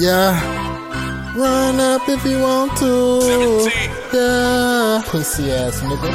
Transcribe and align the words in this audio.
Yeah. 0.00 0.32
Run 1.36 1.78
up 1.78 2.08
if 2.08 2.24
you 2.24 2.40
want 2.40 2.74
to. 2.78 3.68
Yeah. 4.16 5.02
Pussy 5.04 5.52
ass 5.52 5.82
nigga. 5.82 6.10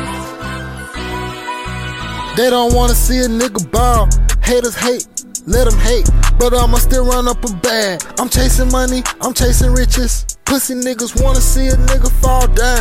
They 2.35 2.49
don't 2.49 2.73
wanna 2.73 2.95
see 2.95 3.19
a 3.19 3.27
nigga 3.27 3.61
ball. 3.69 4.09
Haters 4.41 4.75
hate, 4.75 5.05
let 5.45 5.69
them 5.69 5.79
hate. 5.81 6.09
But 6.39 6.55
I'ma 6.55 6.79
still 6.79 7.05
run 7.05 7.27
up 7.27 7.45
a 7.45 7.53
bag. 7.57 8.01
I'm 8.17 8.27
chasing 8.27 8.71
money, 8.71 9.03
I'm 9.21 9.35
chasing 9.35 9.71
riches. 9.71 10.25
Pussy 10.45 10.73
niggas 10.73 11.21
wanna 11.21 11.39
see 11.39 11.67
a 11.67 11.77
nigga 11.89 12.09
fall 12.23 12.47
down, 12.47 12.74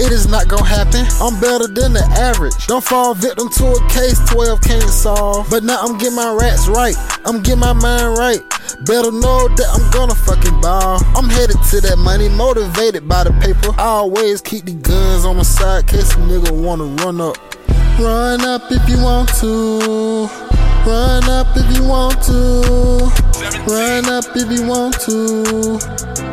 it 0.00 0.12
is 0.12 0.26
not 0.26 0.48
gonna 0.48 0.64
happen. 0.64 1.04
I'm 1.20 1.38
better 1.40 1.68
than 1.68 1.92
the 1.92 2.04
average. 2.16 2.66
Don't 2.66 2.82
fall 2.82 3.14
victim 3.14 3.48
to 3.50 3.64
a 3.72 3.88
case 3.88 4.18
12 4.30 4.60
can't 4.62 4.88
solve. 4.88 5.48
But 5.50 5.62
now 5.62 5.78
I'm 5.80 5.98
getting 5.98 6.16
my 6.16 6.32
rats 6.32 6.68
right. 6.68 6.96
I'm 7.26 7.42
getting 7.42 7.60
my 7.60 7.74
mind 7.74 8.16
right. 8.16 8.40
Better 8.86 9.12
know 9.12 9.48
that 9.60 9.68
I'm 9.68 9.90
gonna 9.92 10.14
fucking 10.14 10.60
ball. 10.60 11.00
I'm 11.14 11.28
headed 11.28 11.60
to 11.70 11.80
that 11.82 11.98
money, 11.98 12.28
motivated 12.28 13.06
by 13.06 13.24
the 13.24 13.32
paper. 13.44 13.74
I 13.78 14.00
always 14.00 14.40
keep 14.40 14.64
the 14.64 14.72
guns 14.72 15.24
on 15.24 15.36
my 15.36 15.42
side, 15.42 15.86
case 15.86 16.14
a 16.14 16.16
nigga 16.16 16.50
wanna 16.50 16.84
run 17.04 17.20
up. 17.20 17.36
Run 18.00 18.40
up 18.40 18.62
if 18.70 18.88
you 18.88 19.02
want 19.02 19.28
to. 19.40 20.28
Run 20.88 21.24
up 21.28 21.48
if 21.54 21.76
you 21.76 21.84
want 21.84 22.22
to. 22.24 23.12
Run 23.68 24.06
up 24.08 24.24
if 24.34 24.50
you 24.50 24.66
want 24.66 24.98
to. 25.00 25.78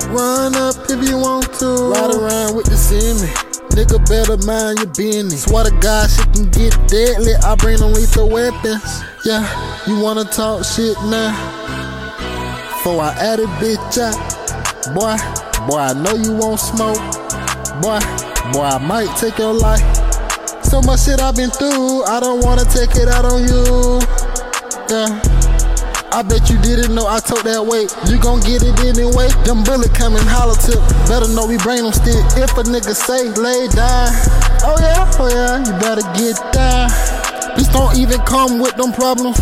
Run 0.08 0.56
up 0.56 0.76
if 0.90 1.04
you 1.04 1.18
want 1.18 1.52
to. 1.60 1.92
Ride 1.92 2.16
around 2.16 2.56
with 2.56 2.68
the 2.68 2.78
semi. 2.78 3.47
Nigga 3.78 4.02
better 4.10 4.44
mind 4.48 4.80
your 4.80 4.88
business. 4.88 5.44
Swear 5.44 5.66
to 5.66 5.72
God, 5.80 6.10
shit 6.10 6.26
can 6.34 6.50
get 6.50 6.74
deadly. 6.88 7.36
I 7.46 7.54
bring 7.54 7.78
them 7.78 7.94
lethal 7.94 8.28
weapons. 8.28 9.04
Yeah, 9.24 9.46
you 9.86 10.00
wanna 10.00 10.24
talk 10.24 10.66
shit 10.66 10.98
now? 11.04 11.30
Before 12.70 13.00
I 13.02 13.14
add 13.20 13.40
it, 13.40 13.48
bitch 13.62 14.00
out. 14.02 14.18
Boy, 14.96 15.14
boy, 15.68 15.78
I 15.78 15.94
know 15.94 16.16
you 16.16 16.34
won't 16.34 16.60
smoke. 16.60 16.98
Boy, 17.80 18.00
boy, 18.52 18.66
I 18.66 18.80
might 18.82 19.16
take 19.16 19.38
your 19.38 19.54
life. 19.54 19.86
So 20.64 20.82
much 20.82 21.04
shit 21.04 21.22
I've 21.22 21.36
been 21.36 21.52
through, 21.52 22.04
I 22.06 22.20
don't 22.20 22.44
wanna 22.44 22.66
take 22.66 22.96
it 22.96 23.08
out 23.08 23.26
on 23.26 23.44
you. 23.44 24.02
Yeah. 24.90 25.37
I 26.12 26.24
bet 26.24 26.50
you 26.50 26.58
didn't 26.62 26.96
know 26.96 27.06
I 27.08 27.20
took 27.20 27.44
that 27.44 27.64
weight. 27.64 27.92
You 28.08 28.18
gon' 28.20 28.40
get 28.42 28.64
it 28.64 28.80
anyway. 28.82 29.28
Them 29.44 29.64
bullet 29.64 29.94
coming 29.94 30.24
hollow 30.24 30.56
tip. 30.56 30.80
Better 31.08 31.28
know 31.36 31.46
we 31.46 31.58
brain 31.60 31.84
them 31.84 31.94
stick. 31.94 32.24
If 32.40 32.56
a 32.58 32.64
nigga 32.64 32.96
say 32.96 33.28
lay 33.36 33.68
down, 33.76 34.10
oh 34.64 34.78
yeah, 34.80 35.04
oh 35.20 35.30
yeah, 35.30 35.60
you 35.62 35.74
better 35.84 36.06
get 36.16 36.40
down. 36.54 36.90
This 37.58 37.68
don't 37.70 37.98
even 37.98 38.22
come 38.22 38.60
with 38.60 38.76
them 38.78 38.94
problems. 38.94 39.40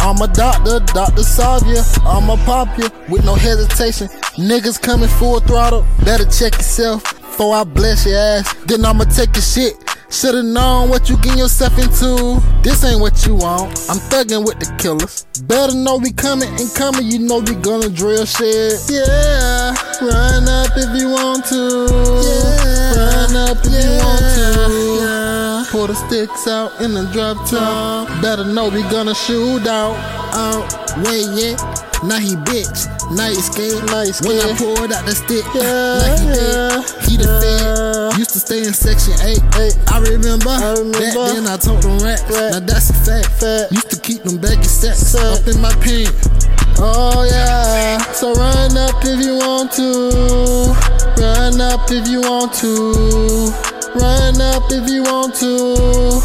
I'm 0.00 0.16
a 0.22 0.28
doctor, 0.28 0.80
Dr. 0.94 1.22
Savia. 1.22 1.84
I'ma 2.06 2.36
pop 2.46 2.78
you 2.78 2.88
with 3.08 3.24
no 3.24 3.34
hesitation. 3.34 4.08
Niggas 4.38 4.80
coming 4.80 5.08
full 5.08 5.40
throttle. 5.40 5.84
Better 6.04 6.24
check 6.24 6.54
yourself 6.54 7.02
before 7.04 7.54
I 7.54 7.64
bless 7.64 8.06
your 8.06 8.16
ass. 8.16 8.54
Then 8.64 8.84
I'ma 8.84 9.04
take 9.04 9.34
your 9.34 9.42
shit. 9.42 9.89
Should've 10.10 10.44
known 10.44 10.88
what 10.88 11.08
you 11.08 11.16
getting 11.18 11.38
yourself 11.38 11.78
into. 11.78 12.42
This 12.62 12.84
ain't 12.84 13.00
what 13.00 13.24
you 13.26 13.36
want. 13.36 13.78
I'm 13.88 13.98
thugging 14.10 14.44
with 14.44 14.58
the 14.58 14.66
killers. 14.76 15.24
Better 15.46 15.72
know 15.72 15.98
we 15.98 16.10
coming 16.10 16.48
and 16.48 16.74
coming. 16.74 17.06
You 17.06 17.20
know 17.20 17.38
we 17.38 17.54
gonna 17.54 17.88
drill 17.88 18.26
shit. 18.26 18.74
Yeah, 18.90 19.70
run 20.02 20.48
up 20.50 20.74
if 20.74 21.00
you 21.00 21.10
want 21.10 21.46
to. 21.46 21.86
Yeah, 22.26 22.98
run 22.98 23.36
up 23.36 23.58
if 23.62 23.70
you 23.70 23.90
want 24.02 24.26
to. 24.34 24.98
Yeah. 24.98 25.64
Pull 25.70 25.86
the 25.86 25.94
sticks 25.94 26.48
out 26.48 26.80
in 26.80 26.92
the 26.92 27.06
drop 27.12 27.38
top. 27.48 28.08
Better 28.20 28.44
know 28.44 28.68
we 28.68 28.82
gonna 28.90 29.14
shoot 29.14 29.64
out. 29.68 29.94
Out, 30.34 30.66
wait, 31.06 31.30
yeah. 31.38 31.54
Now 32.02 32.18
he 32.18 32.34
bitch, 32.34 32.88
now 33.14 33.28
he 33.28 33.36
scared. 33.36 33.86
Now 33.86 34.02
he 34.02 34.12
scared. 34.12 34.42
When 34.42 34.54
I 34.54 34.58
pulled 34.58 34.92
out 34.92 35.06
the 35.06 35.14
stick, 35.14 35.44
yeah, 35.54 36.02
like 36.02 36.18
he 36.18 36.26
did, 36.34 37.08
he 37.08 37.16
the 37.16 37.28
fed. 37.40 37.89
Used 38.20 38.32
to 38.32 38.38
stay 38.38 38.58
in 38.58 38.74
section 38.74 39.14
8. 39.14 39.40
Eight. 39.64 39.78
I, 39.88 39.98
remember, 40.00 40.50
I 40.50 40.76
remember 40.76 41.00
back 41.00 41.14
then 41.32 41.46
I 41.46 41.56
told 41.56 41.80
them 41.80 41.96
rats. 42.04 42.20
Rat. 42.28 42.52
Now 42.52 42.60
that's 42.60 42.90
a 42.90 42.92
fact. 42.92 43.32
fact. 43.40 43.72
Used 43.72 43.88
to 43.92 43.98
keep 43.98 44.22
them 44.24 44.36
baggy 44.36 44.62
sacks 44.64 45.14
up 45.14 45.48
in 45.48 45.58
my 45.58 45.72
pants. 45.80 46.28
Oh 46.76 47.24
yeah, 47.24 47.96
so 48.12 48.34
run 48.34 48.76
up 48.76 49.00
if 49.00 49.24
you 49.24 49.38
want 49.38 49.72
to. 49.72 50.76
Run 51.16 51.62
up 51.62 51.90
if 51.90 52.06
you 52.08 52.20
want 52.20 52.52
to. 52.60 53.48
Run 53.96 54.38
up 54.38 54.68
if 54.68 54.86
you 54.86 55.02
want 55.02 55.34
to. 55.36 56.20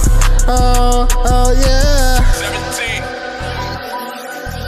Oh, 0.51 1.07
oh 1.23 1.51
yeah. 1.63 2.19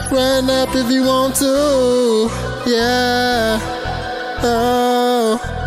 17. 0.08 0.16
Run 0.16 0.48
up 0.48 0.74
if 0.74 0.90
you 0.90 1.04
want 1.04 1.36
to. 1.36 2.30
Yeah. 2.64 3.60
Oh. 4.42 5.57